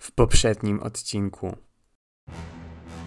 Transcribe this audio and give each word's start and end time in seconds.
w 0.00 0.12
poprzednim 0.12 0.80
odcinku. 0.80 1.56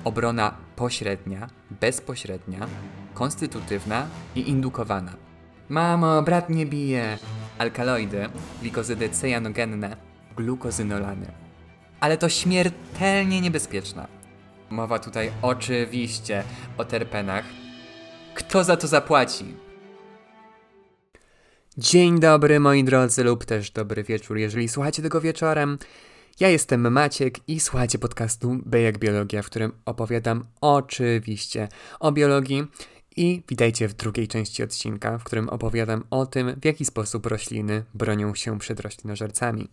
Obrona 0.04 0.58
pośrednia, 0.76 1.50
bezpośrednia, 1.82 2.68
konstytutywna 3.14 4.08
i 4.36 4.50
indukowana. 4.50 5.14
Mamo, 5.70 6.22
brat 6.22 6.50
nie 6.50 6.66
bije! 6.66 7.18
Alkaloidy, 7.58 8.30
glikozydy 8.62 9.10
cyjanogenne, 9.10 9.98
glukozynolany. 10.36 11.32
Ale 12.00 12.18
to 12.18 12.30
śmiertelnie 12.30 13.42
niebezpieczna. 13.42 14.08
Mowa 14.70 15.00
tutaj 15.00 15.32
oczywiście 15.42 16.44
o 16.78 16.86
terpenach. 16.86 17.46
Kto 18.36 18.64
za 18.64 18.78
to 18.78 18.88
zapłaci? 18.88 19.46
Dzień 21.78 22.20
dobry 22.20 22.60
moi 22.60 22.84
drodzy 22.84 23.24
lub 23.24 23.46
też 23.46 23.72
dobry 23.72 24.04
wieczór, 24.04 24.38
jeżeli 24.38 24.70
słuchacie 24.70 25.02
tego 25.02 25.22
wieczorem. 25.22 25.78
Ja 26.40 26.50
jestem 26.50 26.92
Maciek 26.92 27.50
i 27.50 27.60
słuchacie 27.60 28.00
podcastu 28.00 28.58
B 28.66 28.82
jak 28.82 28.98
Biologia, 28.98 29.42
w 29.42 29.46
którym 29.46 29.72
opowiadam 29.86 30.46
oczywiście 30.62 31.68
o 32.00 32.12
biologii 32.12 32.64
i 33.16 33.44
witajcie 33.50 33.88
w 33.88 33.94
drugiej 33.94 34.28
części 34.28 34.64
odcinka, 34.64 35.18
w 35.18 35.24
którym 35.24 35.50
opowiadam 35.50 36.04
o 36.10 36.26
tym, 36.26 36.60
w 36.62 36.66
jaki 36.66 36.86
sposób 36.86 37.26
rośliny 37.26 37.84
bronią 37.94 38.36
się 38.36 38.60
przed 38.60 38.80
roślinożercami. 38.80 39.70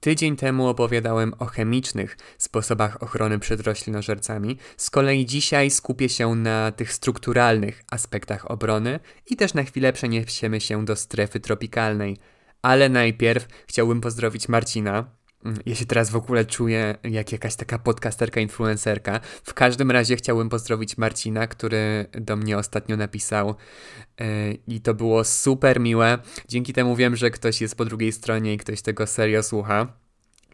Tydzień 0.00 0.36
temu 0.36 0.68
opowiadałem 0.68 1.34
o 1.38 1.44
chemicznych 1.44 2.16
sposobach 2.38 3.02
ochrony 3.02 3.38
przed 3.38 3.60
roślinożercami, 3.60 4.58
z 4.76 4.90
kolei 4.90 5.26
dzisiaj 5.26 5.70
skupię 5.70 6.08
się 6.08 6.34
na 6.34 6.72
tych 6.72 6.92
strukturalnych 6.92 7.82
aspektach 7.90 8.50
obrony 8.50 9.00
i 9.26 9.36
też 9.36 9.54
na 9.54 9.62
chwilę 9.62 9.92
przeniesiemy 9.92 10.60
się 10.60 10.84
do 10.84 10.96
strefy 10.96 11.40
tropikalnej. 11.40 12.16
Ale 12.62 12.88
najpierw 12.88 13.48
chciałbym 13.66 14.00
pozdrowić 14.00 14.48
Marcina, 14.48 15.16
ja 15.66 15.74
się 15.74 15.86
teraz 15.86 16.10
w 16.10 16.16
ogóle 16.16 16.44
czuję 16.44 16.94
jak 17.04 17.32
jakaś 17.32 17.56
taka 17.56 17.78
podcasterka, 17.78 18.40
influencerka. 18.40 19.20
W 19.44 19.54
każdym 19.54 19.90
razie 19.90 20.16
chciałbym 20.16 20.48
pozdrowić 20.48 20.98
Marcina, 20.98 21.46
który 21.46 22.06
do 22.12 22.36
mnie 22.36 22.58
ostatnio 22.58 22.96
napisał 22.96 23.54
yy, 24.20 24.26
i 24.68 24.80
to 24.80 24.94
było 24.94 25.24
super 25.24 25.80
miłe. 25.80 26.18
Dzięki 26.48 26.72
temu 26.72 26.96
wiem, 26.96 27.16
że 27.16 27.30
ktoś 27.30 27.60
jest 27.60 27.76
po 27.76 27.84
drugiej 27.84 28.12
stronie 28.12 28.54
i 28.54 28.58
ktoś 28.58 28.82
tego 28.82 29.06
serio 29.06 29.42
słucha. 29.42 29.92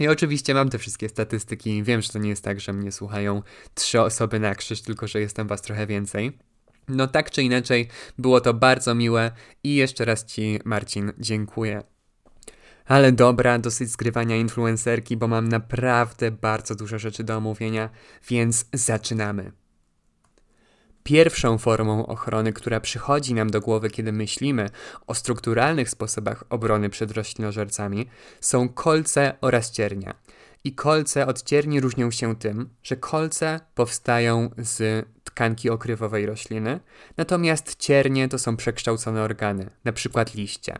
I 0.01 0.09
oczywiście 0.09 0.55
mam 0.55 0.69
te 0.69 0.79
wszystkie 0.79 1.09
statystyki. 1.09 1.83
Wiem, 1.83 2.03
że 2.03 2.09
to 2.09 2.19
nie 2.19 2.29
jest 2.29 2.45
tak, 2.45 2.61
że 2.61 2.73
mnie 2.73 2.93
słuchają 2.93 3.43
trzy 3.75 4.01
osoby 4.01 4.41
na 4.41 4.55
krzyż, 4.55 4.83
tylko 4.83 5.07
że 5.07 5.21
jestem 5.21 5.49
was 5.49 5.63
trochę 5.63 5.87
więcej. 5.87 6.39
No 6.89 7.07
tak 7.07 7.31
czy 7.31 7.43
inaczej, 7.43 7.89
było 8.19 8.41
to 8.41 8.55
bardzo 8.55 8.95
miłe 8.95 9.31
i 9.65 9.75
jeszcze 9.75 10.05
raz 10.05 10.25
Ci, 10.25 10.61
Marcin, 10.65 11.13
dziękuję. 11.19 11.92
Ale 12.93 13.13
dobra, 13.13 13.59
dosyć 13.59 13.91
zgrywania 13.91 14.37
influencerki, 14.37 15.17
bo 15.17 15.29
mam 15.29 15.49
naprawdę 15.49 16.31
bardzo 16.31 16.75
dużo 16.75 16.99
rzeczy 16.99 17.25
do 17.25 17.37
omówienia, 17.37 17.91
więc 18.29 18.67
zaczynamy. 18.73 19.53
Pierwszą 21.03 21.59
formą 21.59 22.07
ochrony, 22.07 22.53
która 22.53 22.81
przychodzi 22.81 23.35
nam 23.35 23.51
do 23.51 23.61
głowy, 23.61 23.91
kiedy 23.91 24.13
myślimy 24.13 24.71
o 25.07 25.15
strukturalnych 25.15 25.91
sposobach 25.91 26.45
obrony 26.51 26.91
przed 26.91 27.11
roślinożercami, 27.11 28.07
są 28.41 28.69
kolce 28.69 29.35
oraz 29.41 29.71
ciernia. 29.71 30.15
I 30.65 30.75
kolce 30.75 31.27
od 31.27 31.43
cierni 31.43 31.81
różnią 31.81 32.11
się 32.11 32.37
tym, 32.37 32.69
że 32.83 32.97
kolce 32.97 33.61
powstają 33.75 34.51
z 34.59 35.07
tkanki 35.25 35.71
okrywowej 35.71 36.27
rośliny, 36.27 36.81
natomiast 37.17 37.77
ciernie 37.77 38.29
to 38.29 38.39
są 38.39 38.57
przekształcone 38.57 39.23
organy, 39.23 39.71
np. 39.85 40.25
liście 40.35 40.77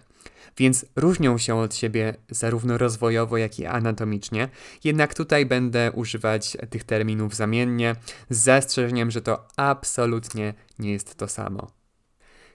więc 0.57 0.87
różnią 0.97 1.39
się 1.39 1.57
od 1.57 1.75
siebie 1.75 2.15
zarówno 2.31 2.79
rozwojowo, 2.79 3.37
jak 3.37 3.59
i 3.59 3.67
anatomicznie. 3.67 4.49
Jednak 4.85 5.15
tutaj 5.15 5.47
będę 5.47 5.93
używać 5.93 6.57
tych 6.71 6.85
terminów 6.85 7.35
zamiennie, 7.35 7.97
z 8.31 8.39
zastrzeżeniem, 8.39 9.11
że 9.11 9.23
to 9.23 9.49
absolutnie 9.57 10.55
nie 10.79 10.93
jest 10.93 11.15
to 11.15 11.29
samo. 11.29 11.71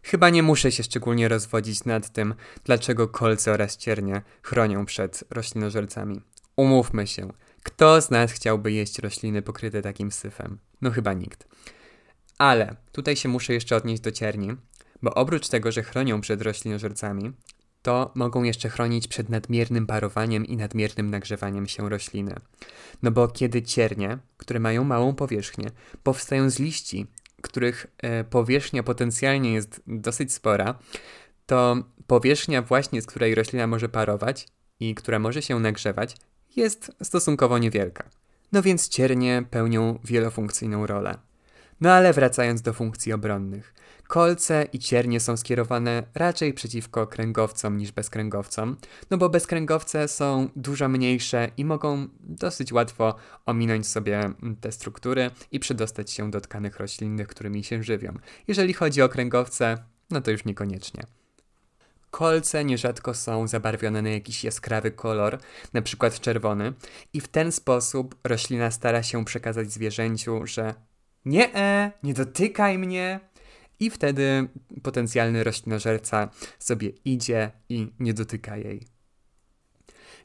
Chyba 0.03 0.29
nie 0.29 0.44
muszę 0.44 0.72
się 0.72 0.83
szczególnie 0.83 1.28
rozwodzić 1.28 1.85
nad 1.85 2.09
tym, 2.09 2.35
dlaczego 2.63 3.07
kolce 3.07 3.51
oraz 3.51 3.78
ciernie 3.78 4.22
chronią 4.41 4.85
przed 4.85 5.23
roślinożercami. 5.29 6.22
Umówmy 6.55 7.07
się, 7.07 7.34
kto 7.63 8.01
z 8.01 8.09
nas 8.11 8.31
chciałby 8.31 8.72
jeść 8.72 8.99
rośliny 8.99 9.41
pokryte 9.41 9.81
takim 9.81 10.11
syfem? 10.11 10.57
No 10.81 10.91
chyba 10.91 11.13
nikt. 11.13 11.47
Ale 12.38 12.75
tutaj 12.91 13.16
się 13.16 13.29
muszę 13.29 13.53
jeszcze 13.53 13.75
odnieść 13.75 14.01
do 14.01 14.11
cierni, 14.11 14.55
bo 15.01 15.13
oprócz 15.13 15.47
tego, 15.47 15.72
że 15.72 15.84
chronią 15.84 16.22
przed 16.22 16.41
roślinożercami, 16.41 17.34
to 17.87 18.11
mogą 18.15 18.43
jeszcze 18.43 18.69
chronić 18.69 19.07
przed 19.07 19.29
nadmiernym 19.29 19.87
parowaniem 19.87 20.45
i 20.45 20.57
nadmiernym 20.57 21.09
nagrzewaniem 21.09 21.67
się 21.67 21.89
rośliny. 21.89 22.35
No 23.03 23.11
bo 23.11 23.27
kiedy 23.27 23.61
ciernie, 23.61 24.17
które 24.37 24.59
mają 24.59 24.83
małą 24.83 25.15
powierzchnię, 25.15 25.69
powstają 26.03 26.49
z 26.49 26.59
liści, 26.59 27.07
których 27.41 27.87
e, 27.97 28.23
powierzchnia 28.23 28.83
potencjalnie 28.83 29.53
jest 29.53 29.81
dosyć 29.87 30.33
spora, 30.33 30.79
to 31.45 31.77
powierzchnia 32.07 32.61
właśnie, 32.61 33.01
z 33.01 33.05
której 33.05 33.35
roślina 33.35 33.67
może 33.67 33.89
parować 33.89 34.47
i 34.79 34.95
która 34.95 35.19
może 35.19 35.41
się 35.41 35.59
nagrzewać, 35.59 36.15
jest 36.55 36.91
stosunkowo 37.03 37.57
niewielka. 37.57 38.09
No 38.51 38.61
więc 38.61 38.89
ciernie 38.89 39.43
pełnią 39.49 39.99
wielofunkcyjną 40.03 40.87
rolę. 40.87 41.17
No 41.81 41.91
ale 41.91 42.13
wracając 42.13 42.61
do 42.61 42.73
funkcji 42.73 43.13
obronnych. 43.13 43.73
Kolce 44.07 44.68
i 44.73 44.79
ciernie 44.79 45.19
są 45.19 45.38
skierowane 45.38 46.03
raczej 46.16 46.53
przeciwko 46.53 47.07
kręgowcom 47.07 47.78
niż 47.78 47.91
bezkręgowcom, 47.91 48.78
no 49.09 49.18
bo 49.18 49.29
bezkręgowce 49.29 50.07
są 50.07 50.50
dużo 50.56 50.90
mniejsze 50.90 51.51
i 51.57 51.66
mogą 51.66 52.07
dosyć 52.19 52.73
łatwo 52.73 53.16
ominąć 53.46 53.88
sobie 53.88 54.31
te 54.62 54.72
struktury 54.72 55.31
i 55.51 55.59
przedostać 55.59 56.12
się 56.12 56.31
do 56.31 56.41
tkanek 56.41 56.78
roślinnych, 56.78 57.28
którymi 57.28 57.63
się 57.63 57.84
żywią. 57.84 58.13
Jeżeli 58.47 58.73
chodzi 58.73 59.01
o 59.01 59.09
kręgowce, 59.09 59.78
no 60.09 60.22
to 60.22 60.31
już 60.31 60.46
niekoniecznie. 60.46 61.03
Kolce 62.12 62.66
nierzadko 62.66 63.13
są 63.13 63.47
zabarwione 63.47 64.01
na 64.01 64.09
jakiś 64.09 64.44
jaskrawy 64.44 64.91
kolor, 64.91 65.40
na 65.73 65.81
przykład 65.81 66.19
czerwony, 66.19 66.73
i 67.13 67.22
w 67.22 67.28
ten 67.28 67.51
sposób 67.51 68.16
roślina 68.23 68.72
stara 68.72 69.03
się 69.03 69.25
przekazać 69.25 69.72
zwierzęciu, 69.72 70.47
że 70.47 70.73
nie, 71.25 71.56
e, 71.56 71.91
nie 72.03 72.13
dotykaj 72.13 72.78
mnie, 72.78 73.19
i 73.79 73.89
wtedy 73.89 74.47
potencjalny 74.83 75.43
roślinożerca 75.43 76.29
sobie 76.59 76.89
idzie 76.89 77.51
i 77.69 77.91
nie 77.99 78.13
dotyka 78.13 78.57
jej. 78.57 78.88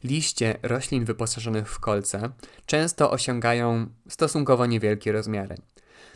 Liście 0.04 0.58
roślin 0.62 1.04
wyposażonych 1.04 1.70
w 1.70 1.80
kolce 1.80 2.30
często 2.66 3.10
osiągają 3.10 3.86
stosunkowo 4.08 4.66
niewielkie 4.66 5.12
rozmiary. 5.12 5.56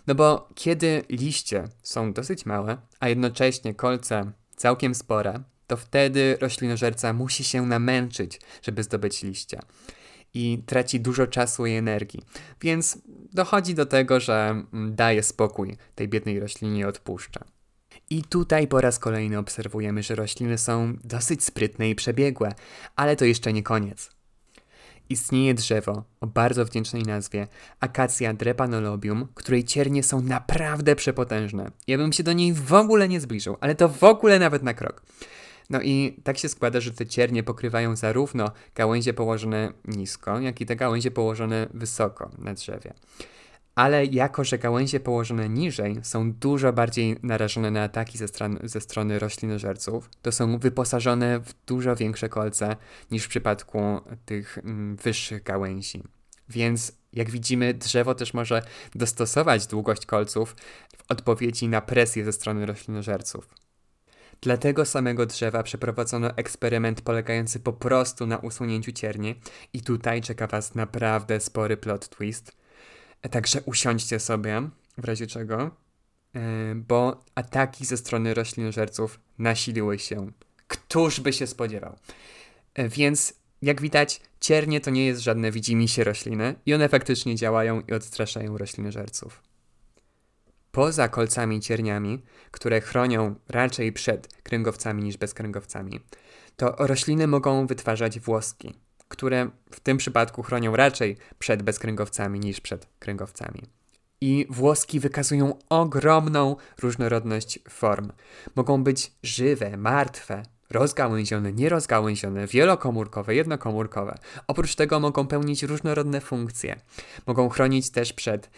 No 0.06 0.14
bo 0.14 0.48
kiedy 0.54 1.04
liście 1.08 1.64
są 1.82 2.12
dosyć 2.12 2.46
małe, 2.46 2.76
a 3.00 3.08
jednocześnie 3.08 3.74
kolce 3.74 4.32
całkiem 4.56 4.94
spore, 4.94 5.42
to 5.66 5.76
wtedy 5.76 6.36
roślinożerca 6.40 7.12
musi 7.12 7.44
się 7.44 7.66
namęczyć, 7.66 8.40
żeby 8.62 8.82
zdobyć 8.82 9.22
liście 9.22 9.60
i 10.36 10.62
traci 10.66 11.00
dużo 11.00 11.26
czasu 11.26 11.66
i 11.66 11.72
energii. 11.72 12.22
Więc 12.60 12.98
dochodzi 13.32 13.74
do 13.74 13.86
tego, 13.86 14.20
że 14.20 14.64
mm, 14.72 14.94
daje 14.94 15.22
spokój 15.22 15.76
tej 15.94 16.08
biednej 16.08 16.40
roślinie 16.40 16.80
i 16.80 16.84
odpuszcza. 16.84 17.44
I 18.10 18.22
tutaj 18.22 18.68
po 18.68 18.80
raz 18.80 18.98
kolejny 18.98 19.38
obserwujemy, 19.38 20.02
że 20.02 20.14
rośliny 20.14 20.58
są 20.58 20.96
dosyć 21.04 21.44
sprytne 21.44 21.90
i 21.90 21.94
przebiegłe, 21.94 22.52
ale 22.96 23.16
to 23.16 23.24
jeszcze 23.24 23.52
nie 23.52 23.62
koniec. 23.62 24.10
Istnieje 25.08 25.54
drzewo 25.54 26.04
o 26.20 26.26
bardzo 26.26 26.64
wdzięcznej 26.64 27.02
nazwie 27.02 27.48
Acacia 27.80 28.34
drepanolobium, 28.34 29.28
której 29.34 29.64
ciernie 29.64 30.02
są 30.02 30.22
naprawdę 30.22 30.96
przepotężne. 30.96 31.70
Ja 31.86 31.98
bym 31.98 32.12
się 32.12 32.22
do 32.22 32.32
niej 32.32 32.52
w 32.52 32.72
ogóle 32.72 33.08
nie 33.08 33.20
zbliżył, 33.20 33.56
ale 33.60 33.74
to 33.74 33.88
w 33.88 34.04
ogóle 34.04 34.38
nawet 34.38 34.62
na 34.62 34.74
krok. 34.74 35.02
No 35.70 35.80
i 35.82 36.20
tak 36.24 36.38
się 36.38 36.48
składa, 36.48 36.80
że 36.80 36.90
te 36.90 37.06
ciernie 37.06 37.42
pokrywają 37.42 37.96
zarówno 37.96 38.50
gałęzie 38.74 39.14
położone 39.14 39.72
nisko, 39.84 40.40
jak 40.40 40.60
i 40.60 40.66
te 40.66 40.76
gałęzie 40.76 41.10
położone 41.10 41.66
wysoko 41.74 42.30
na 42.38 42.54
drzewie. 42.54 42.94
Ale 43.74 44.04
jako, 44.04 44.44
że 44.44 44.58
gałęzie 44.58 45.00
położone 45.00 45.48
niżej 45.48 45.96
są 46.02 46.32
dużo 46.32 46.72
bardziej 46.72 47.16
narażone 47.22 47.70
na 47.70 47.82
ataki 47.82 48.18
ze, 48.18 48.28
stran, 48.28 48.58
ze 48.62 48.80
strony 48.80 49.18
roślinożerców, 49.18 50.10
to 50.22 50.32
są 50.32 50.58
wyposażone 50.58 51.40
w 51.40 51.54
dużo 51.66 51.96
większe 51.96 52.28
kolce 52.28 52.76
niż 53.10 53.24
w 53.24 53.28
przypadku 53.28 54.00
tych 54.24 54.58
mm, 54.58 54.96
wyższych 54.96 55.42
gałęzi. 55.42 56.02
Więc 56.48 56.92
jak 57.12 57.30
widzimy, 57.30 57.74
drzewo 57.74 58.14
też 58.14 58.34
może 58.34 58.62
dostosować 58.94 59.66
długość 59.66 60.06
kolców 60.06 60.56
w 60.96 61.10
odpowiedzi 61.12 61.68
na 61.68 61.80
presję 61.80 62.24
ze 62.24 62.32
strony 62.32 62.66
roślinożerców. 62.66 63.65
Dla 64.40 64.56
tego 64.56 64.84
samego 64.84 65.26
drzewa 65.26 65.62
przeprowadzono 65.62 66.36
eksperyment 66.36 67.00
polegający 67.00 67.60
po 67.60 67.72
prostu 67.72 68.26
na 68.26 68.38
usunięciu 68.38 68.92
cierni 68.92 69.40
i 69.72 69.80
tutaj 69.80 70.20
czeka 70.20 70.46
Was 70.46 70.74
naprawdę 70.74 71.40
spory 71.40 71.76
plot 71.76 72.08
twist. 72.08 72.56
Także 73.30 73.60
usiądźcie 73.60 74.20
sobie, 74.20 74.68
w 74.98 75.04
razie 75.04 75.26
czego, 75.26 75.70
e, 76.34 76.74
bo 76.74 77.24
ataki 77.34 77.86
ze 77.86 77.96
strony 77.96 78.34
roślinożerców 78.34 79.20
nasiliły 79.38 79.98
się. 79.98 80.32
Któż 80.68 81.20
by 81.20 81.32
się 81.32 81.46
spodziewał? 81.46 81.96
E, 82.74 82.88
więc 82.88 83.34
Jak 83.62 83.80
widać, 83.80 84.20
ciernie 84.40 84.80
to 84.80 84.90
nie 84.90 85.06
jest 85.06 85.20
żadne 85.20 85.52
widzimisię 85.52 86.04
rośliny 86.04 86.54
i 86.66 86.74
one 86.74 86.88
faktycznie 86.88 87.36
działają 87.36 87.80
i 87.80 87.92
odstraszają 87.92 88.58
roślinożerców. 88.58 89.42
Poza 90.76 91.08
kolcami 91.08 91.60
cierniami, 91.60 92.22
które 92.50 92.80
chronią 92.80 93.34
raczej 93.48 93.92
przed 93.92 94.28
kręgowcami 94.42 95.02
niż 95.02 95.16
bezkręgowcami, 95.16 96.00
to 96.56 96.74
rośliny 96.78 97.26
mogą 97.26 97.66
wytwarzać 97.66 98.20
włoski, 98.20 98.74
które 99.08 99.50
w 99.70 99.80
tym 99.80 99.96
przypadku 99.96 100.42
chronią 100.42 100.76
raczej 100.76 101.16
przed 101.38 101.62
bezkręgowcami 101.62 102.40
niż 102.40 102.60
przed 102.60 102.88
kręgowcami. 102.98 103.62
I 104.20 104.46
włoski 104.50 105.00
wykazują 105.00 105.58
ogromną 105.68 106.56
różnorodność 106.82 107.58
form. 107.68 108.12
Mogą 108.56 108.84
być 108.84 109.12
żywe, 109.22 109.76
martwe, 109.76 110.42
rozgałęzione, 110.70 111.52
nierozgałęzione, 111.52 112.46
wielokomórkowe, 112.46 113.34
jednokomórkowe. 113.34 114.18
Oprócz 114.46 114.74
tego 114.74 115.00
mogą 115.00 115.26
pełnić 115.26 115.62
różnorodne 115.62 116.20
funkcje. 116.20 116.80
Mogą 117.26 117.48
chronić 117.48 117.90
też 117.90 118.12
przed 118.12 118.50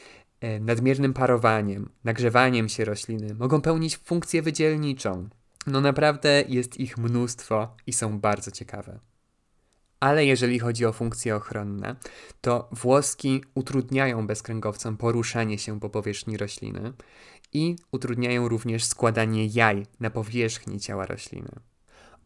nadmiernym 0.61 1.15
parowaniem, 1.15 1.91
nagrzewaniem 2.05 2.69
się 2.69 2.85
rośliny. 2.85 3.35
Mogą 3.35 3.61
pełnić 3.61 3.97
funkcję 3.97 4.43
wydzielniczą. 4.43 5.29
No 5.67 5.81
naprawdę 5.81 6.45
jest 6.49 6.81
ich 6.81 6.99
mnóstwo 6.99 7.77
i 7.87 7.93
są 7.93 8.21
bardzo 8.21 8.51
ciekawe. 8.51 9.01
Ale 10.01 10.27
jeżeli 10.27 10.59
chodzi 10.59 10.87
o 10.87 10.93
funkcje 10.93 11.37
ochronne, 11.37 11.97
to 12.41 12.69
włoski 12.73 13.45
utrudniają 13.55 14.27
bezkręgowcom 14.27 14.97
poruszanie 14.97 15.59
się 15.59 15.81
po 15.81 15.91
powierzchni 15.91 16.37
rośliny 16.37 16.93
i 17.53 17.77
utrudniają 17.93 18.49
również 18.49 18.85
składanie 18.85 19.47
jaj 19.47 19.87
na 20.01 20.11
powierzchni 20.11 20.81
ciała 20.81 21.07
rośliny. 21.07 21.51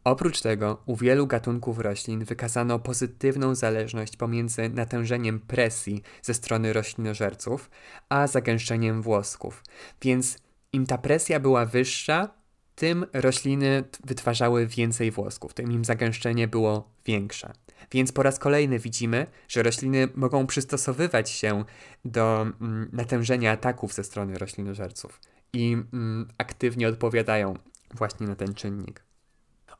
Oprócz 0.03 0.41
tego 0.41 0.81
u 0.85 0.95
wielu 0.95 1.27
gatunków 1.27 1.79
roślin 1.79 2.25
wykazano 2.25 2.79
pozytywną 2.79 3.55
zależność 3.55 4.17
pomiędzy 4.17 4.69
natężeniem 4.69 5.39
presji 5.39 6.03
ze 6.21 6.33
strony 6.33 6.73
roślinożerców 6.73 7.69
a 8.09 8.27
zagęszczeniem 8.27 9.01
włosków. 9.01 9.63
Więc 10.01 10.37
im 10.73 10.85
ta 10.85 10.97
presja 10.97 11.39
była 11.39 11.65
wyższa, 11.65 12.29
tym 12.75 13.05
rośliny 13.13 13.83
wytwarzały 14.05 14.67
więcej 14.67 15.11
włosków, 15.11 15.53
tym 15.53 15.71
im 15.71 15.85
zagęszczenie 15.85 16.47
było 16.47 16.89
większe. 17.05 17.53
Więc 17.91 18.11
po 18.11 18.23
raz 18.23 18.39
kolejny 18.39 18.79
widzimy, 18.79 19.27
że 19.47 19.63
rośliny 19.63 20.07
mogą 20.15 20.47
przystosowywać 20.47 21.29
się 21.29 21.63
do 22.05 22.41
mm, 22.41 22.89
natężenia 22.93 23.51
ataków 23.51 23.93
ze 23.93 24.03
strony 24.03 24.37
roślinożerców 24.37 25.19
i 25.53 25.77
mm, 25.93 26.27
aktywnie 26.37 26.87
odpowiadają 26.87 27.53
właśnie 27.93 28.27
na 28.27 28.35
ten 28.35 28.53
czynnik. 28.53 29.02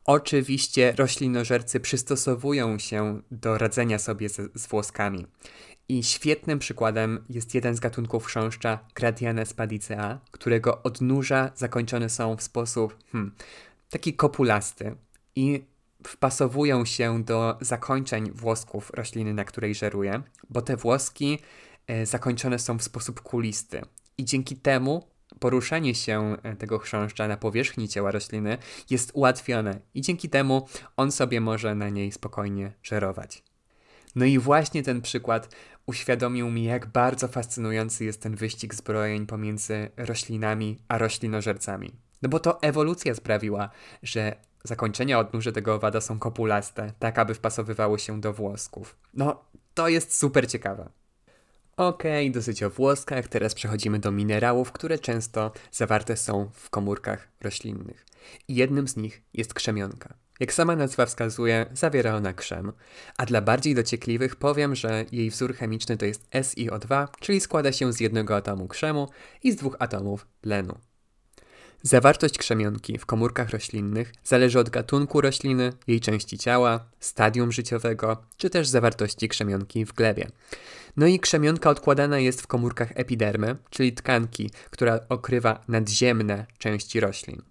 Oczywiście 0.06 0.94
roślinożercy 0.98 1.80
przystosowują 1.80 2.80
się 2.80 3.22
do 3.32 3.58
radzenia 3.58 4.00
sobie 4.00 4.30
z, 4.30 4.52
z 4.56 4.68
włoskami. 4.68 5.28
I 5.90 6.04
świetnym 6.04 6.60
przykładem 6.60 7.26
jest 7.30 7.56
jeden 7.56 7.76
z 7.76 7.80
gatunków 7.80 8.26
chrząszcza 8.26 8.80
Gradiana 8.96 9.46
spadicea, 9.46 10.20
którego 10.32 10.84
odnóża 10.84 11.52
zakończone 11.56 12.10
są 12.10 12.36
w 12.36 12.44
sposób 12.44 12.98
hmm, 13.12 13.36
taki 13.90 14.14
kopulasty 14.14 14.96
i 15.36 15.64
wpasowują 16.08 16.86
się 16.86 17.24
do 17.24 17.58
zakończeń 17.62 18.32
włosków 18.32 18.92
rośliny, 18.94 19.34
na 19.34 19.44
której 19.44 19.76
żeruje, 19.76 20.22
bo 20.50 20.62
te 20.62 20.78
włoski 20.78 21.40
e, 21.88 22.06
zakończone 22.06 22.60
są 22.60 22.78
w 22.78 22.84
sposób 22.84 23.22
kulisty. 23.22 23.82
I 24.18 24.26
dzięki 24.26 24.56
temu 24.56 25.08
poruszanie 25.40 25.96
się 25.96 26.38
e, 26.44 26.56
tego 26.56 26.80
chrząszcza 26.80 27.28
na 27.28 27.38
powierzchni 27.38 27.88
ciała 27.88 28.12
rośliny 28.12 28.58
jest 28.90 29.12
ułatwione 29.14 29.80
i 29.94 30.02
dzięki 30.02 30.30
temu 30.30 30.68
on 30.98 31.12
sobie 31.12 31.42
może 31.42 31.76
na 31.76 31.90
niej 31.90 32.12
spokojnie 32.12 32.74
żerować. 32.84 33.44
No 34.16 34.26
i 34.26 34.40
właśnie 34.40 34.84
ten 34.84 35.02
przykład 35.02 35.56
uświadomił 35.86 36.50
mi, 36.50 36.64
jak 36.64 36.88
bardzo 36.88 37.28
fascynujący 37.28 38.06
jest 38.06 38.22
ten 38.22 38.36
wyścig 38.36 38.76
zbrojeń 38.76 39.26
pomiędzy 39.26 39.90
roślinami 39.98 40.80
a 40.88 40.98
roślinożercami. 40.98 41.92
No 42.22 42.30
bo 42.30 42.40
to 42.40 42.62
ewolucja 42.62 43.16
sprawiła, 43.16 43.70
że 44.04 44.36
zakończenia 44.64 45.20
odnóży 45.20 45.52
tego 45.52 45.76
owada 45.76 46.02
są 46.02 46.20
kopulaste, 46.20 46.94
tak 47.00 47.20
aby 47.20 47.34
wpasowywały 47.34 48.00
się 48.00 48.22
do 48.22 48.34
włosków. 48.34 48.96
No, 49.14 49.44
to 49.74 49.88
jest 49.88 50.18
super 50.18 50.48
ciekawe. 50.48 50.90
Okej, 51.78 52.28
okay, 52.28 52.34
dosyć 52.34 52.64
o 52.64 52.70
włoskach, 52.70 53.28
teraz 53.28 53.54
przechodzimy 53.54 54.00
do 54.00 54.12
minerałów, 54.12 54.72
które 54.72 55.00
często 55.00 55.52
zawarte 55.72 56.18
są 56.18 56.50
w 56.54 56.70
komórkach 56.70 57.28
roślinnych. 57.42 58.06
Jednym 58.48 58.88
z 58.88 58.96
nich 58.96 59.24
jest 59.34 59.54
krzemionka. 59.54 60.14
Jak 60.40 60.54
sama 60.54 60.76
nazwa 60.76 61.06
wskazuje, 61.06 61.66
zawiera 61.74 62.16
ona 62.16 62.34
krzem, 62.34 62.74
a 63.18 63.26
dla 63.26 63.42
bardziej 63.42 63.76
dociekliwych 63.76 64.36
powiem, 64.36 64.76
że 64.76 65.06
jej 65.12 65.30
wzór 65.30 65.56
chemiczny 65.56 65.98
to 65.98 66.06
jest 66.06 66.30
SiO2, 66.30 67.08
czyli 67.20 67.40
składa 67.40 67.72
się 67.72 67.94
z 67.94 68.00
jednego 68.00 68.36
atomu 68.36 68.68
krzemu 68.68 69.08
i 69.44 69.52
z 69.52 69.56
dwóch 69.56 69.76
atomów 69.80 70.28
tlenu. 70.42 70.80
Zawartość 71.86 72.38
krzemionki 72.38 72.98
w 72.98 73.06
komórkach 73.06 73.50
roślinnych 73.50 74.14
zależy 74.24 74.60
od 74.60 74.70
gatunku 74.70 75.22
rośliny, 75.22 75.74
jej 75.88 76.00
części 76.00 76.38
ciała, 76.38 76.86
stadium 77.00 77.52
życiowego, 77.52 78.18
czy 78.38 78.50
też 78.50 78.68
zawartości 78.68 79.30
krzemionki 79.30 79.86
w 79.86 79.94
glebie. 79.94 80.28
No 80.98 81.08
i 81.08 81.20
krzemionka 81.20 81.70
odkładana 81.70 82.20
jest 82.20 82.42
w 82.42 82.48
komórkach 82.48 82.92
epidermy, 82.96 83.56
czyli 83.70 83.94
tkanki, 83.94 84.50
która 84.70 85.00
okrywa 85.10 85.64
nadziemne 85.68 86.46
części 86.58 87.00
roślin. 87.00 87.42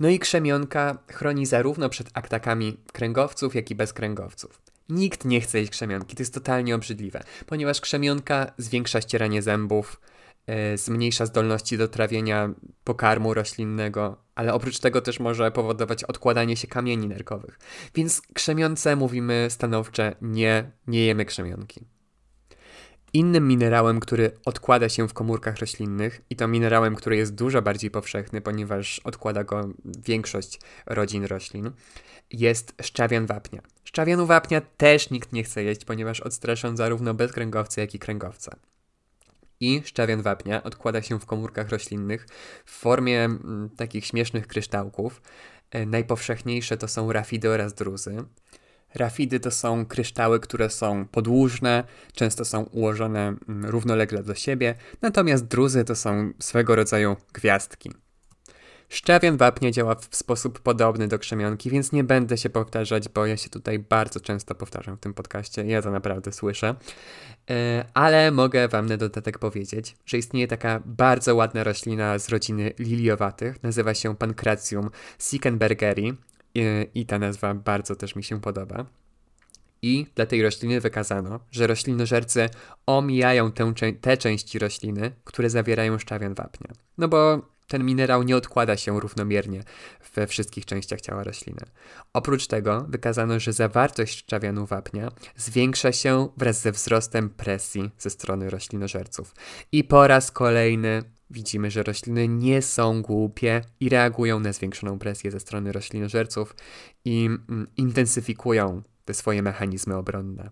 No 0.00 0.08
i 0.08 0.18
krzemionka 0.18 0.98
chroni 1.12 1.46
zarówno 1.46 1.88
przed 1.88 2.10
atakami 2.14 2.76
kręgowców, 2.92 3.54
jak 3.54 3.70
i 3.70 3.74
bezkręgowców. 3.74 4.62
Nikt 4.88 5.24
nie 5.24 5.40
chce 5.40 5.58
jeść 5.58 5.70
krzemionki, 5.70 6.16
to 6.16 6.22
jest 6.22 6.34
totalnie 6.34 6.74
obrzydliwe, 6.74 7.22
ponieważ 7.46 7.80
krzemionka 7.80 8.52
zwiększa 8.58 9.00
ścieranie 9.00 9.42
zębów, 9.42 10.00
zmniejsza 10.74 11.26
zdolności 11.26 11.78
do 11.78 11.88
trawienia 11.88 12.50
pokarmu 12.84 13.34
roślinnego, 13.34 14.16
ale 14.34 14.54
oprócz 14.54 14.78
tego 14.78 15.00
też 15.00 15.20
może 15.20 15.50
powodować 15.50 16.04
odkładanie 16.04 16.56
się 16.56 16.68
kamieni 16.68 17.08
nerkowych. 17.08 17.58
Więc 17.94 18.22
krzemionce 18.34 18.96
mówimy 18.96 19.46
stanowcze 19.50 20.14
nie, 20.22 20.70
nie 20.86 21.06
jemy 21.06 21.24
krzemionki. 21.24 21.86
Innym 23.12 23.48
minerałem, 23.48 24.00
który 24.00 24.32
odkłada 24.44 24.88
się 24.88 25.08
w 25.08 25.14
komórkach 25.14 25.56
roślinnych, 25.56 26.22
i 26.30 26.36
to 26.36 26.48
minerałem, 26.48 26.94
który 26.94 27.16
jest 27.16 27.34
dużo 27.34 27.62
bardziej 27.62 27.90
powszechny, 27.90 28.40
ponieważ 28.40 29.00
odkłada 29.04 29.44
go 29.44 29.68
większość 29.84 30.60
rodzin 30.86 31.24
roślin, 31.24 31.70
jest 32.30 32.74
szczawian 32.82 33.26
wapnia. 33.26 33.62
Szczawianu 33.84 34.26
wapnia 34.26 34.60
też 34.76 35.10
nikt 35.10 35.32
nie 35.32 35.44
chce 35.44 35.62
jeść, 35.62 35.84
ponieważ 35.84 36.20
odstraszą 36.20 36.76
zarówno 36.76 37.14
bezkręgowce, 37.14 37.80
jak 37.80 37.94
i 37.94 37.98
kręgowca. 37.98 38.56
I 39.60 39.82
szczawian 39.84 40.22
wapnia 40.22 40.62
odkłada 40.62 41.02
się 41.02 41.20
w 41.20 41.26
komórkach 41.26 41.68
roślinnych 41.68 42.26
w 42.64 42.70
formie 42.70 43.24
mm, 43.24 43.70
takich 43.76 44.06
śmiesznych 44.06 44.46
kryształków. 44.46 45.22
E, 45.70 45.86
najpowszechniejsze 45.86 46.76
to 46.76 46.88
są 46.88 47.12
rafidy 47.12 47.50
oraz 47.50 47.74
druzy. 47.74 48.24
Rafidy 48.94 49.40
to 49.40 49.50
są 49.50 49.86
kryształy, 49.86 50.40
które 50.40 50.70
są 50.70 51.06
podłużne, 51.06 51.84
często 52.12 52.44
są 52.44 52.62
ułożone 52.62 53.20
mm, 53.48 53.64
równolegle 53.64 54.22
do 54.22 54.34
siebie, 54.34 54.74
natomiast 55.02 55.44
druzy 55.44 55.84
to 55.84 55.96
są 55.96 56.32
swego 56.38 56.76
rodzaju 56.76 57.16
gwiazdki. 57.32 58.03
Szczawian 58.88 59.36
wapnia 59.36 59.70
działa 59.70 59.94
w 59.94 60.16
sposób 60.16 60.60
podobny 60.60 61.08
do 61.08 61.18
krzemionki, 61.18 61.70
więc 61.70 61.92
nie 61.92 62.04
będę 62.04 62.38
się 62.38 62.50
powtarzać, 62.50 63.08
bo 63.08 63.26
ja 63.26 63.36
się 63.36 63.50
tutaj 63.50 63.78
bardzo 63.78 64.20
często 64.20 64.54
powtarzam 64.54 64.96
w 64.96 65.00
tym 65.00 65.14
podcaście, 65.14 65.64
ja 65.66 65.82
to 65.82 65.90
naprawdę 65.90 66.32
słyszę. 66.32 66.74
E, 67.50 67.84
ale 67.94 68.30
mogę 68.30 68.68
wam 68.68 68.86
na 68.86 68.96
dodatek 68.96 69.38
powiedzieć, 69.38 69.96
że 70.06 70.18
istnieje 70.18 70.48
taka 70.48 70.82
bardzo 70.84 71.34
ładna 71.34 71.64
roślina 71.64 72.18
z 72.18 72.28
rodziny 72.28 72.72
liliowatych, 72.78 73.62
nazywa 73.62 73.94
się 73.94 74.16
Pancratium 74.16 74.90
sickenbergeri 75.18 76.14
i, 76.54 76.62
I 76.94 77.06
ta 77.06 77.18
nazwa 77.18 77.54
bardzo 77.54 77.96
też 77.96 78.16
mi 78.16 78.24
się 78.24 78.40
podoba. 78.40 78.86
I 79.82 80.06
dla 80.14 80.26
tej 80.26 80.42
rośliny 80.42 80.80
wykazano, 80.80 81.40
że 81.50 81.66
roślinożercy 81.66 82.48
omijają 82.86 83.52
tę, 83.52 83.72
te 84.00 84.16
części 84.16 84.58
rośliny, 84.58 85.12
które 85.24 85.50
zawierają 85.50 85.98
szczawian 85.98 86.34
wapnia. 86.34 86.70
No 86.98 87.08
bo 87.08 87.48
ten 87.68 87.84
minerał 87.84 88.22
nie 88.22 88.36
odkłada 88.36 88.76
się 88.76 89.00
równomiernie 89.00 89.64
we 90.14 90.26
wszystkich 90.26 90.66
częściach 90.66 91.00
ciała 91.00 91.24
rośliny. 91.24 91.60
Oprócz 92.12 92.46
tego 92.46 92.86
wykazano, 92.88 93.40
że 93.40 93.52
zawartość 93.52 94.18
szczawianu 94.18 94.66
wapnia 94.66 95.10
zwiększa 95.36 95.92
się 95.92 96.28
wraz 96.36 96.60
ze 96.60 96.72
wzrostem 96.72 97.30
presji 97.30 97.90
ze 97.98 98.10
strony 98.10 98.50
roślinożerców. 98.50 99.34
I 99.72 99.84
po 99.84 100.06
raz 100.06 100.30
kolejny 100.30 101.02
widzimy, 101.30 101.70
że 101.70 101.82
rośliny 101.82 102.28
nie 102.28 102.62
są 102.62 103.02
głupie 103.02 103.60
i 103.80 103.88
reagują 103.88 104.40
na 104.40 104.52
zwiększoną 104.52 104.98
presję 104.98 105.30
ze 105.30 105.40
strony 105.40 105.72
roślinożerców 105.72 106.54
i 107.04 107.26
mm, 107.26 107.66
intensyfikują 107.76 108.82
te 109.04 109.14
swoje 109.14 109.42
mechanizmy 109.42 109.96
obronne. 109.96 110.50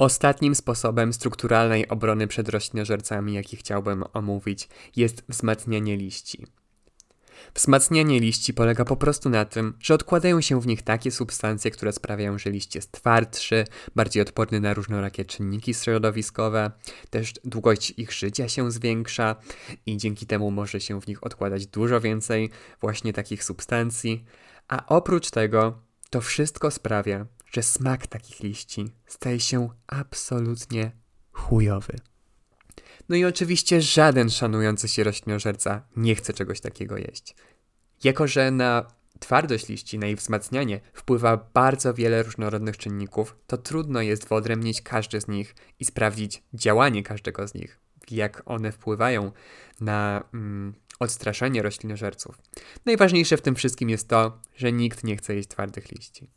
Ostatnim 0.00 0.54
sposobem 0.54 1.12
strukturalnej 1.12 1.88
obrony 1.88 2.26
przed 2.26 2.48
roślinożercami, 2.48 3.34
jaki 3.34 3.56
chciałbym 3.56 4.04
omówić, 4.12 4.68
jest 4.96 5.22
wzmacnianie 5.28 5.96
liści. 5.96 6.46
Wzmacnianie 7.54 8.20
liści 8.20 8.54
polega 8.54 8.84
po 8.84 8.96
prostu 8.96 9.30
na 9.30 9.44
tym, 9.44 9.74
że 9.80 9.94
odkładają 9.94 10.40
się 10.40 10.60
w 10.60 10.66
nich 10.66 10.82
takie 10.82 11.10
substancje, 11.10 11.70
które 11.70 11.92
sprawiają, 11.92 12.38
że 12.38 12.50
liść 12.50 12.74
jest 12.74 12.92
twardszy, 12.92 13.64
bardziej 13.96 14.22
odporny 14.22 14.60
na 14.60 14.74
różnorakie 14.74 15.24
czynniki 15.24 15.74
środowiskowe, 15.74 16.70
też 17.10 17.32
długość 17.44 17.94
ich 17.96 18.12
życia 18.12 18.48
się 18.48 18.70
zwiększa 18.70 19.36
i 19.86 19.96
dzięki 19.96 20.26
temu 20.26 20.50
może 20.50 20.80
się 20.80 21.00
w 21.00 21.06
nich 21.06 21.24
odkładać 21.24 21.66
dużo 21.66 22.00
więcej 22.00 22.50
właśnie 22.80 23.12
takich 23.12 23.44
substancji. 23.44 24.24
A 24.68 24.86
oprócz 24.86 25.30
tego, 25.30 25.82
to 26.10 26.20
wszystko 26.20 26.70
sprawia, 26.70 27.26
że 27.50 27.62
smak 27.62 28.06
takich 28.06 28.40
liści 28.40 28.90
staje 29.06 29.40
się 29.40 29.68
absolutnie 29.86 30.92
chujowy. 31.32 31.96
No 33.08 33.16
i 33.16 33.24
oczywiście 33.24 33.82
żaden 33.82 34.30
szanujący 34.30 34.88
się 34.88 35.04
roślinożerca 35.04 35.82
nie 35.96 36.14
chce 36.14 36.32
czegoś 36.32 36.60
takiego 36.60 36.96
jeść. 36.96 37.34
Jako, 38.04 38.26
że 38.26 38.50
na 38.50 38.86
twardość 39.18 39.68
liści, 39.68 39.98
na 39.98 40.06
ich 40.06 40.18
wzmacnianie 40.18 40.80
wpływa 40.92 41.50
bardzo 41.54 41.94
wiele 41.94 42.22
różnorodnych 42.22 42.76
czynników, 42.76 43.36
to 43.46 43.58
trudno 43.58 44.00
jest 44.00 44.28
wyodrębnić 44.28 44.82
każdy 44.82 45.20
z 45.20 45.28
nich 45.28 45.54
i 45.80 45.84
sprawdzić 45.84 46.42
działanie 46.54 47.02
każdego 47.02 47.48
z 47.48 47.54
nich, 47.54 47.80
jak 48.10 48.42
one 48.46 48.72
wpływają 48.72 49.32
na 49.80 50.24
mm, 50.34 50.74
odstraszenie 51.00 51.62
roślinożerców. 51.62 52.38
Najważniejsze 52.86 53.36
w 53.36 53.42
tym 53.42 53.54
wszystkim 53.54 53.90
jest 53.90 54.08
to, 54.08 54.40
że 54.56 54.72
nikt 54.72 55.04
nie 55.04 55.16
chce 55.16 55.34
jeść 55.34 55.48
twardych 55.48 55.92
liści. 55.92 56.30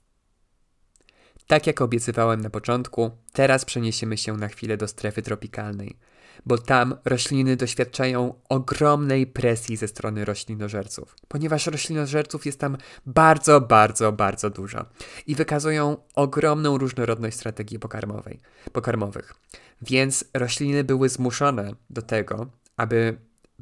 Tak 1.47 1.67
jak 1.67 1.81
obiecywałem 1.81 2.41
na 2.41 2.49
początku, 2.49 3.11
teraz 3.33 3.65
przeniesiemy 3.65 4.17
się 4.17 4.37
na 4.37 4.47
chwilę 4.47 4.77
do 4.77 4.87
strefy 4.87 5.21
tropikalnej, 5.21 5.97
bo 6.45 6.57
tam 6.57 6.95
rośliny 7.05 7.55
doświadczają 7.55 8.33
ogromnej 8.49 9.27
presji 9.27 9.77
ze 9.77 9.87
strony 9.87 10.25
roślinożerców, 10.25 11.15
ponieważ 11.27 11.67
roślinożerców 11.67 12.45
jest 12.45 12.59
tam 12.59 12.77
bardzo, 13.05 13.61
bardzo, 13.61 14.11
bardzo 14.11 14.49
dużo 14.49 14.85
i 15.27 15.35
wykazują 15.35 15.97
ogromną 16.15 16.77
różnorodność 16.77 17.37
strategii 17.37 17.79
pokarmowej, 17.79 18.39
pokarmowych. 18.71 19.33
Więc 19.81 20.25
rośliny 20.33 20.83
były 20.83 21.09
zmuszone 21.09 21.71
do 21.89 22.01
tego, 22.01 22.47
aby 22.77 23.17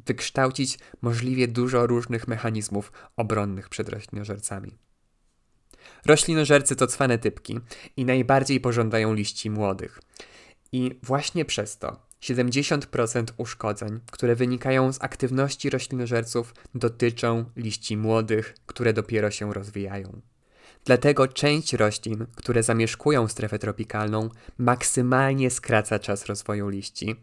wykształcić 0.06 0.78
możliwie 1.02 1.48
dużo 1.48 1.86
różnych 1.86 2.28
mechanizmów 2.28 2.92
obronnych 3.16 3.68
przed 3.68 3.88
roślinożercami. 3.88 4.78
Roślinożercy 6.06 6.76
to 6.76 6.86
cwane 6.86 7.18
typki 7.18 7.60
i 7.96 8.04
najbardziej 8.04 8.60
pożądają 8.60 9.14
liści 9.14 9.50
młodych. 9.50 10.00
I 10.72 10.98
właśnie 11.02 11.44
przez 11.44 11.78
to 11.78 11.96
70% 12.22 13.24
uszkodzeń, 13.36 14.00
które 14.10 14.34
wynikają 14.36 14.92
z 14.92 15.02
aktywności 15.02 15.70
roślinożerców, 15.70 16.54
dotyczą 16.74 17.44
liści 17.56 17.96
młodych, 17.96 18.54
które 18.66 18.92
dopiero 18.92 19.30
się 19.30 19.54
rozwijają. 19.54 20.20
Dlatego 20.84 21.28
część 21.28 21.72
roślin, 21.72 22.26
które 22.36 22.62
zamieszkują 22.62 23.28
strefę 23.28 23.58
tropikalną, 23.58 24.28
maksymalnie 24.58 25.50
skraca 25.50 25.98
czas 25.98 26.26
rozwoju 26.26 26.68
liści, 26.68 27.16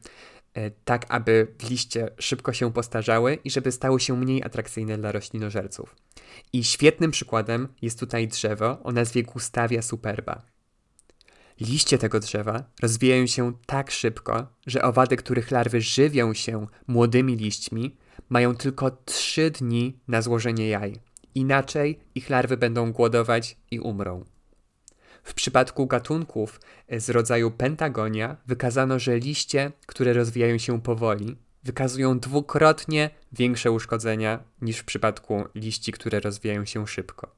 tak 0.85 1.05
aby 1.09 1.47
liście 1.69 2.09
szybko 2.17 2.53
się 2.53 2.73
postarzały 2.73 3.37
i 3.43 3.51
żeby 3.51 3.71
stały 3.71 3.99
się 3.99 4.17
mniej 4.17 4.43
atrakcyjne 4.43 4.97
dla 4.97 5.11
roślinożerców. 5.11 5.95
I 6.53 6.63
świetnym 6.63 7.11
przykładem 7.11 7.67
jest 7.81 7.99
tutaj 7.99 8.27
drzewo 8.27 8.79
o 8.83 8.91
nazwie 8.91 9.23
Gustavia 9.23 9.81
superba. 9.81 10.41
Liście 11.59 11.97
tego 11.97 12.19
drzewa 12.19 12.63
rozwijają 12.81 13.27
się 13.27 13.53
tak 13.65 13.91
szybko, 13.91 14.47
że 14.67 14.81
owady, 14.81 15.17
których 15.17 15.51
larwy 15.51 15.81
żywią 15.81 16.33
się 16.33 16.67
młodymi 16.87 17.35
liśćmi, 17.35 17.97
mają 18.29 18.55
tylko 18.55 18.91
3 19.05 19.51
dni 19.51 19.99
na 20.07 20.21
złożenie 20.21 20.67
jaj. 20.67 20.99
Inaczej 21.35 21.99
ich 22.15 22.29
larwy 22.29 22.57
będą 22.57 22.91
głodować 22.91 23.57
i 23.71 23.79
umrą. 23.79 24.23
W 25.29 25.33
przypadku 25.33 25.87
gatunków 25.87 26.59
z 26.97 27.09
rodzaju 27.09 27.51
Pentagonia 27.51 28.37
wykazano, 28.47 28.99
że 28.99 29.19
liście, 29.19 29.71
które 29.85 30.13
rozwijają 30.13 30.57
się 30.57 30.81
powoli, 30.81 31.35
wykazują 31.63 32.19
dwukrotnie 32.19 33.09
większe 33.31 33.71
uszkodzenia 33.71 34.39
niż 34.61 34.77
w 34.77 34.85
przypadku 34.85 35.43
liści, 35.55 35.91
które 35.91 36.19
rozwijają 36.19 36.65
się 36.65 36.87
szybko. 36.87 37.35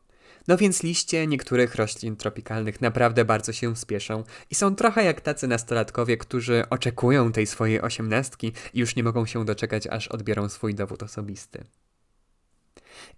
No 0.48 0.58
więc 0.58 0.84
liście 0.84 1.28
niektórych 1.28 1.76
roślin 1.76 2.16
tropikalnych 2.16 2.82
naprawdę 2.82 3.26
bardzo 3.26 3.54
się 3.54 3.76
spieszą 3.76 4.24
i 4.50 4.56
są 4.56 4.76
trochę 4.76 5.04
jak 5.04 5.22
tacy 5.22 5.48
nastolatkowie, 5.48 6.18
którzy 6.18 6.64
oczekują 6.70 7.32
tej 7.32 7.48
swojej 7.48 7.82
osiemnastki 7.82 8.54
i 8.74 8.80
już 8.80 8.96
nie 8.96 9.04
mogą 9.04 9.26
się 9.26 9.46
doczekać, 9.46 9.88
aż 9.88 10.08
odbiorą 10.08 10.50
swój 10.50 10.76
dowód 10.76 11.04
osobisty. 11.04 11.64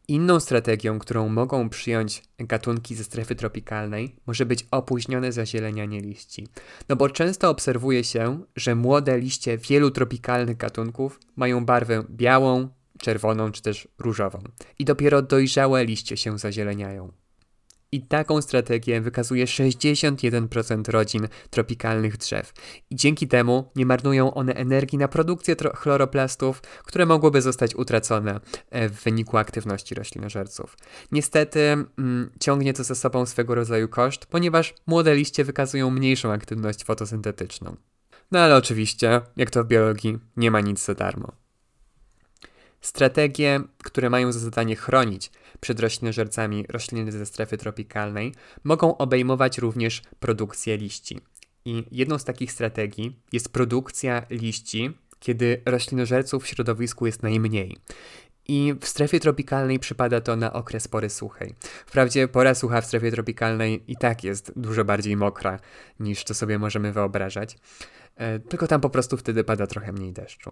Inną 0.08 0.40
strategią, 0.40 1.00
którą 1.00 1.30
mogą 1.30 1.70
przyjąć 1.70 2.24
gatunki 2.40 2.96
ze 2.96 3.04
strefy 3.04 3.36
tropikalnej, 3.36 4.16
może 4.28 4.46
być 4.46 4.66
opóźnione 4.72 5.32
zazielenianie 5.32 6.02
liści. 6.02 6.48
No 6.90 6.96
bo 6.96 7.10
często 7.10 7.50
obserwuje 7.50 8.04
się, 8.04 8.44
że 8.56 8.76
młode 8.76 9.20
liście 9.20 9.58
wielu 9.58 9.92
tropikalnych 9.92 10.58
gatunków 10.58 11.20
mają 11.36 11.66
barwę 11.66 12.04
białą, 12.10 12.70
czerwoną 13.00 13.52
czy 13.52 13.62
też 13.62 13.88
różową. 14.00 14.40
I 14.80 14.86
dopiero 14.86 15.22
dojrzałe 15.22 15.86
liście 15.86 16.18
się 16.18 16.40
zazieleniają. 16.40 17.23
I 17.94 18.02
taką 18.02 18.42
strategię 18.42 19.02
wykazuje 19.02 19.46
61% 19.46 20.92
rodzin 20.92 21.28
tropikalnych 21.50 22.18
drzew. 22.18 22.54
I 22.90 22.96
dzięki 22.96 23.28
temu 23.28 23.72
nie 23.76 23.86
marnują 23.86 24.34
one 24.34 24.54
energii 24.54 24.98
na 24.98 25.08
produkcję 25.08 25.56
chloroplastów, 25.76 26.62
które 26.62 27.06
mogłyby 27.06 27.42
zostać 27.42 27.76
utracone 27.76 28.40
e, 28.70 28.90
w 28.90 29.04
wyniku 29.04 29.38
aktywności 29.38 29.96
roślinożerców. 29.96 30.78
Niestety 31.12 31.60
mm, 31.60 32.30
ciągnie 32.40 32.74
to 32.74 32.84
ze 32.84 32.96
sobą 32.96 33.26
swego 33.26 33.56
rodzaju 33.56 33.88
koszt, 33.88 34.26
ponieważ 34.26 34.74
młode 34.88 35.16
liście 35.16 35.44
wykazują 35.44 35.90
mniejszą 35.90 36.32
aktywność 36.32 36.84
fotosyntetyczną. 36.84 37.76
No 38.32 38.40
ale 38.40 38.56
oczywiście, 38.56 39.22
jak 39.38 39.50
to 39.50 39.64
w 39.64 39.68
biologii, 39.68 40.20
nie 40.38 40.52
ma 40.52 40.62
nic 40.62 40.86
za 40.86 40.94
darmo. 40.94 41.43
Strategie, 42.84 43.62
które 43.84 44.10
mają 44.10 44.32
za 44.32 44.40
zadanie 44.40 44.76
chronić 44.76 45.32
przed 45.60 45.80
roślinożercami 45.80 46.66
rośliny 46.70 47.12
ze 47.12 47.26
strefy 47.26 47.58
tropikalnej, 47.58 48.34
mogą 48.64 48.98
obejmować 48.98 49.58
również 49.58 50.02
produkcję 50.20 50.78
liści. 50.78 51.20
I 51.66 51.84
jedną 51.92 52.20
z 52.20 52.24
takich 52.24 52.52
strategii 52.52 53.20
jest 53.32 53.50
produkcja 53.50 54.26
liści, 54.30 54.92
kiedy 55.20 55.62
roślinożerców 55.66 56.44
w 56.44 56.48
środowisku 56.48 57.06
jest 57.06 57.24
najmniej. 57.24 57.78
I 58.48 58.74
w 58.82 58.88
strefie 58.88 59.20
tropikalnej 59.20 59.80
przypada 59.80 60.22
to 60.22 60.36
na 60.36 60.54
okres 60.54 60.88
pory 60.88 61.10
suchej. 61.10 61.56
Wprawdzie 61.86 62.28
pora 62.28 62.56
sucha 62.56 62.82
w 62.82 62.86
strefie 62.86 63.12
tropikalnej 63.12 63.84
i 63.88 63.96
tak 63.98 64.24
jest 64.24 64.54
dużo 64.56 64.86
bardziej 64.86 65.18
mokra 65.18 65.60
niż 66.00 66.24
to 66.24 66.34
sobie 66.34 66.60
możemy 66.60 66.92
wyobrażać, 66.92 67.58
e, 68.16 68.40
tylko 68.40 68.68
tam 68.68 68.82
po 68.82 68.90
prostu 68.90 69.18
wtedy 69.18 69.44
pada 69.44 69.68
trochę 69.68 69.92
mniej 69.92 70.14
deszczu. 70.14 70.52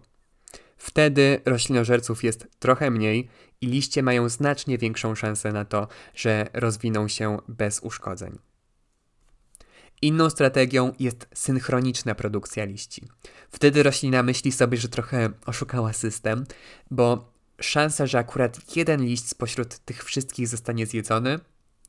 Wtedy 0.84 1.42
roślinożerców 1.46 2.24
jest 2.24 2.48
trochę 2.60 2.92
mniej 2.92 3.30
i 3.62 3.68
liście 3.68 4.04
mają 4.04 4.30
znacznie 4.30 4.78
większą 4.78 5.16
szansę 5.16 5.52
na 5.52 5.66
to, 5.66 5.88
że 6.16 6.48
rozwiną 6.54 7.08
się 7.08 7.38
bez 7.48 7.80
uszkodzeń. 7.80 8.38
Inną 10.02 10.30
strategią 10.30 10.94
jest 11.00 11.28
synchroniczna 11.34 12.16
produkcja 12.16 12.66
liści. 12.66 13.08
Wtedy 13.52 13.84
roślina 13.84 14.24
myśli 14.24 14.52
sobie, 14.52 14.78
że 14.78 14.90
trochę 14.90 15.30
oszukała 15.46 15.94
system, 15.94 16.46
bo 16.92 17.32
szansa, 17.60 18.08
że 18.08 18.20
akurat 18.20 18.76
jeden 18.76 19.02
liść 19.02 19.28
spośród 19.28 19.78
tych 19.78 20.04
wszystkich 20.04 20.48
zostanie 20.48 20.86
zjedzony, 20.86 21.40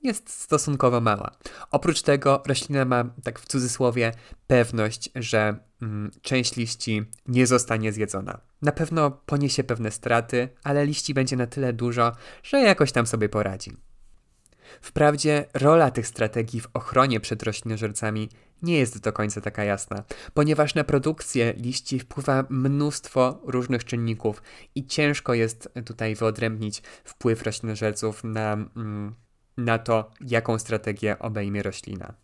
jest 0.03 0.31
stosunkowo 0.31 1.01
mała. 1.01 1.31
Oprócz 1.71 2.03
tego 2.03 2.43
roślina 2.47 2.85
ma, 2.85 3.05
tak 3.25 3.39
w 3.39 3.47
cudzysłowie, 3.47 4.13
pewność, 4.47 5.11
że 5.15 5.57
mm, 5.83 6.11
część 6.23 6.57
liści 6.57 7.05
nie 7.27 7.47
zostanie 7.47 7.93
zjedzona. 7.93 8.41
Na 8.63 8.73
pewno 8.73 9.11
poniesie 9.11 9.65
pewne 9.65 9.91
straty, 9.91 10.49
ale 10.65 10.87
liści 10.87 11.15
będzie 11.15 11.37
na 11.37 11.47
tyle 11.47 11.73
dużo, 11.73 12.13
że 12.43 12.61
jakoś 12.61 12.93
tam 12.93 13.07
sobie 13.07 13.29
poradzi. 13.29 13.77
Wprawdzie 14.81 15.45
rola 15.55 15.91
tych 15.91 16.07
strategii 16.07 16.61
w 16.61 16.69
ochronie 16.75 17.21
przed 17.21 17.43
roślinożercami 17.43 18.29
nie 18.63 18.79
jest 18.79 19.01
do 19.01 19.13
końca 19.13 19.41
taka 19.41 19.65
jasna, 19.65 20.05
ponieważ 20.35 20.75
na 20.75 20.85
produkcję 20.85 21.53
liści 21.57 21.99
wpływa 22.01 22.45
mnóstwo 22.49 23.41
różnych 23.45 23.85
czynników 23.85 24.43
i 24.75 24.87
ciężko 24.87 25.35
jest 25.35 25.69
tutaj 25.87 26.15
wyodrębnić 26.15 26.83
wpływ 27.05 27.43
roślinożerców 27.43 28.25
na 28.25 28.53
mm, 28.53 29.15
na 29.57 29.79
to, 29.79 30.11
jaką 30.21 30.59
strategię 30.59 31.19
obejmie 31.19 31.63
roślina. 31.63 32.15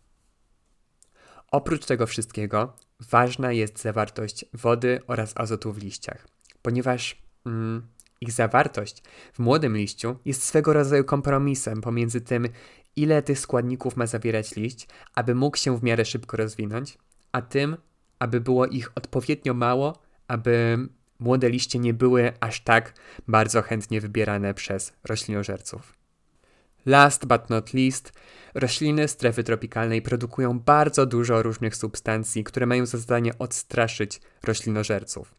Oprócz 1.51 1.85
tego 1.85 2.07
wszystkiego, 2.07 2.73
ważna 2.99 3.51
jest 3.51 3.81
zawartość 3.81 4.45
wody 4.53 5.01
oraz 5.07 5.33
azotu 5.35 5.73
w 5.73 5.77
liściach, 5.77 6.27
ponieważ 6.61 7.21
mm, 7.45 7.87
ich 8.21 8.31
zawartość 8.31 9.03
w 9.33 9.39
młodym 9.39 9.77
liściu 9.77 10.15
jest 10.25 10.43
swego 10.43 10.73
rodzaju 10.73 11.03
kompromisem 11.03 11.81
pomiędzy 11.81 12.21
tym, 12.21 12.47
ile 12.95 13.21
tych 13.21 13.39
składników 13.39 13.97
ma 13.97 14.07
zawierać 14.07 14.55
liść, 14.55 14.87
aby 15.15 15.35
mógł 15.35 15.57
się 15.57 15.77
w 15.77 15.83
miarę 15.83 16.05
szybko 16.05 16.37
rozwinąć, 16.37 16.97
a 17.31 17.41
tym, 17.41 17.77
aby 18.19 18.41
było 18.41 18.65
ich 18.65 18.91
odpowiednio 18.95 19.53
mało, 19.53 20.01
aby 20.27 20.77
młode 21.19 21.49
liście 21.49 21.79
nie 21.79 21.93
były 21.93 22.33
aż 22.39 22.61
tak 22.61 22.93
bardzo 23.27 23.61
chętnie 23.61 24.01
wybierane 24.01 24.53
przez 24.53 24.93
roślinożerców. 25.03 25.98
Last 26.85 27.25
but 27.25 27.49
not 27.49 27.73
least, 27.73 28.13
rośliny 28.53 29.07
strefy 29.07 29.43
tropikalnej 29.43 30.01
produkują 30.01 30.59
bardzo 30.59 31.05
dużo 31.05 31.43
różnych 31.43 31.75
substancji, 31.75 32.43
które 32.43 32.65
mają 32.65 32.85
za 32.85 32.97
zadanie 32.97 33.37
odstraszyć 33.37 34.21
roślinożerców. 34.43 35.35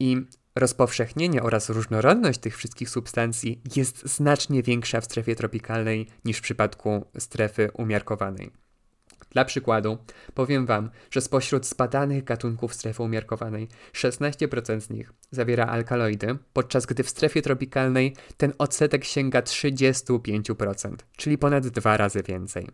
I 0.00 0.16
rozpowszechnienie 0.54 1.42
oraz 1.42 1.68
różnorodność 1.68 2.38
tych 2.40 2.56
wszystkich 2.56 2.90
substancji 2.90 3.62
jest 3.76 4.06
znacznie 4.06 4.62
większa 4.62 5.00
w 5.00 5.04
strefie 5.04 5.36
tropikalnej 5.36 6.08
niż 6.24 6.38
w 6.38 6.42
przypadku 6.42 7.06
strefy 7.18 7.70
umiarkowanej. 7.74 8.50
Dla 9.32 9.44
przykładu, 9.44 9.98
powiem 10.34 10.66
Wam, 10.66 10.90
że 11.10 11.20
spośród 11.20 11.66
zbadanych 11.66 12.24
gatunków 12.24 12.74
strefy 12.74 13.02
umiarkowanej 13.02 13.68
16% 13.92 14.80
z 14.80 14.90
nich 14.90 15.12
zawiera 15.30 15.66
alkaloidy, 15.66 16.36
podczas 16.52 16.86
gdy 16.86 17.02
w 17.02 17.10
strefie 17.10 17.42
tropikalnej 17.42 18.16
ten 18.36 18.52
odsetek 18.58 19.04
sięga 19.04 19.40
35%, 19.40 20.94
czyli 21.16 21.38
ponad 21.38 21.68
dwa 21.68 21.96
razy 21.96 22.22
więcej. 22.22 22.68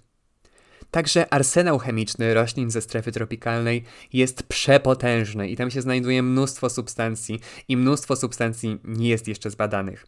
Także 0.90 1.32
arsenał 1.32 1.78
chemiczny 1.78 2.34
roślin 2.34 2.70
ze 2.70 2.80
strefy 2.80 3.12
tropikalnej 3.12 3.84
jest 4.12 4.42
przepotężny 4.42 5.48
i 5.48 5.56
tam 5.56 5.70
się 5.70 5.82
znajduje 5.82 6.22
mnóstwo 6.22 6.70
substancji 6.70 7.40
i 7.68 7.76
mnóstwo 7.76 8.16
substancji 8.16 8.78
nie 8.84 9.08
jest 9.08 9.28
jeszcze 9.28 9.50
zbadanych. 9.50 10.06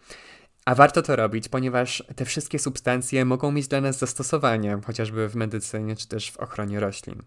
A 0.64 0.74
warto 0.74 1.02
to 1.02 1.16
robić, 1.16 1.48
ponieważ 1.48 2.04
te 2.16 2.24
wszystkie 2.24 2.58
substancje 2.58 3.24
mogą 3.24 3.52
mieć 3.52 3.68
dla 3.68 3.80
nas 3.80 3.98
zastosowanie, 3.98 4.78
chociażby 4.86 5.28
w 5.28 5.36
medycynie 5.36 5.96
czy 5.96 6.08
też 6.08 6.30
w 6.30 6.36
ochronie 6.36 6.80
roślin. 6.80 7.22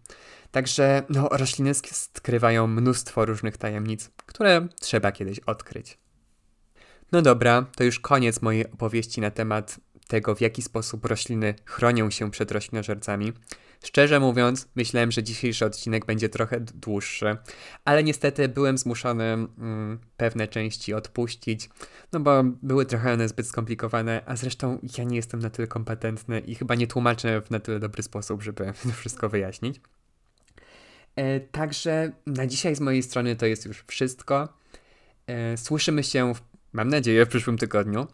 Także 0.51 1.03
no, 1.09 1.29
rośliny 1.31 1.71
skrywają 1.73 2.67
mnóstwo 2.67 3.25
różnych 3.25 3.57
tajemnic, 3.57 4.09
które 4.25 4.67
trzeba 4.79 5.11
kiedyś 5.11 5.39
odkryć. 5.39 5.97
No 7.11 7.21
dobra, 7.21 7.65
to 7.75 7.83
już 7.83 7.99
koniec 7.99 8.41
mojej 8.41 8.71
opowieści 8.71 9.21
na 9.21 9.31
temat 9.31 9.79
tego, 10.07 10.35
w 10.35 10.41
jaki 10.41 10.61
sposób 10.61 11.05
rośliny 11.05 11.55
chronią 11.65 12.09
się 12.09 12.31
przed 12.31 12.51
roślinożercami. 12.51 13.33
Szczerze 13.83 14.19
mówiąc, 14.19 14.67
myślałem, 14.75 15.11
że 15.11 15.23
dzisiejszy 15.23 15.65
odcinek 15.65 16.05
będzie 16.05 16.29
trochę 16.29 16.59
dłuższy, 16.59 17.37
ale 17.85 18.03
niestety 18.03 18.49
byłem 18.49 18.77
zmuszony 18.77 19.23
mm, 19.23 19.99
pewne 20.17 20.47
części 20.47 20.93
odpuścić, 20.93 21.69
no 22.13 22.19
bo 22.19 22.43
były 22.43 22.85
trochę 22.85 23.13
one 23.13 23.27
zbyt 23.27 23.47
skomplikowane, 23.47 24.21
a 24.25 24.35
zresztą 24.35 24.79
ja 24.97 25.03
nie 25.03 25.15
jestem 25.15 25.39
na 25.39 25.49
tyle 25.49 25.67
kompetentny 25.67 26.39
i 26.39 26.55
chyba 26.55 26.75
nie 26.75 26.87
tłumaczę 26.87 27.41
w 27.41 27.51
na 27.51 27.59
tyle 27.59 27.79
dobry 27.79 28.03
sposób, 28.03 28.43
żeby 28.43 28.73
wszystko 28.99 29.29
wyjaśnić. 29.29 29.81
E, 31.15 31.39
także 31.39 32.11
na 32.27 32.47
dzisiaj 32.47 32.75
z 32.75 32.79
mojej 32.79 33.03
strony 33.03 33.35
to 33.35 33.45
jest 33.45 33.65
już 33.65 33.83
wszystko. 33.87 34.49
E, 35.27 35.57
słyszymy 35.57 36.03
się, 36.03 36.33
w, 36.33 36.41
mam 36.73 36.89
nadzieję, 36.89 37.25
w 37.25 37.29
przyszłym 37.29 37.57
tygodniu 37.57 38.07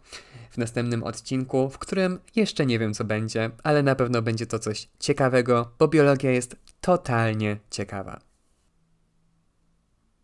w 0.50 0.58
następnym 0.58 1.02
odcinku, 1.02 1.70
w 1.70 1.78
którym 1.78 2.18
jeszcze 2.36 2.66
nie 2.66 2.78
wiem 2.78 2.94
co 2.94 3.04
będzie, 3.04 3.50
ale 3.62 3.82
na 3.82 3.94
pewno 3.94 4.22
będzie 4.22 4.46
to 4.46 4.58
coś 4.58 4.88
ciekawego, 4.98 5.72
bo 5.78 5.88
biologia 5.88 6.30
jest 6.30 6.56
totalnie 6.80 7.56
ciekawa. 7.70 8.29